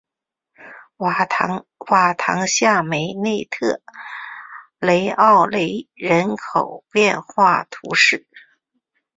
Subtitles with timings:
[0.97, 3.83] 瓦唐下梅内特
[4.79, 8.27] 雷奥勒人口变化图示